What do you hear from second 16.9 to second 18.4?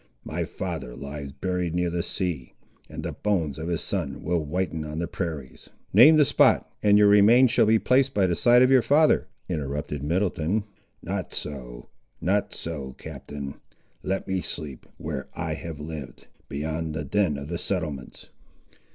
the din of the settlements!